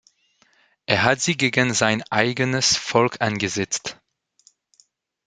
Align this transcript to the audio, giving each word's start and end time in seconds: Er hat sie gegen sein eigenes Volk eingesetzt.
Er 0.87 1.03
hat 1.03 1.21
sie 1.21 1.37
gegen 1.37 1.75
sein 1.75 2.01
eigenes 2.09 2.75
Volk 2.75 3.21
eingesetzt. 3.21 3.99